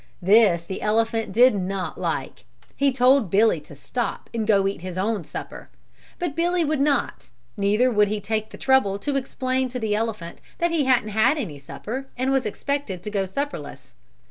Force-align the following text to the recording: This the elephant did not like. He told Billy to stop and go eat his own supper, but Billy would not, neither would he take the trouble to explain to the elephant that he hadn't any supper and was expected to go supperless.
This 0.19 0.63
the 0.63 0.81
elephant 0.81 1.31
did 1.31 1.53
not 1.53 1.95
like. 1.95 2.45
He 2.75 2.91
told 2.91 3.29
Billy 3.29 3.59
to 3.59 3.75
stop 3.75 4.31
and 4.33 4.47
go 4.47 4.67
eat 4.67 4.81
his 4.81 4.97
own 4.97 5.23
supper, 5.23 5.69
but 6.17 6.35
Billy 6.35 6.65
would 6.65 6.79
not, 6.79 7.29
neither 7.55 7.91
would 7.91 8.07
he 8.07 8.19
take 8.19 8.49
the 8.49 8.57
trouble 8.57 8.97
to 8.97 9.15
explain 9.15 9.67
to 9.69 9.77
the 9.79 9.93
elephant 9.93 10.39
that 10.57 10.71
he 10.71 10.85
hadn't 10.85 11.15
any 11.15 11.59
supper 11.59 12.07
and 12.17 12.31
was 12.31 12.47
expected 12.47 13.03
to 13.03 13.11
go 13.11 13.27
supperless. 13.27 13.93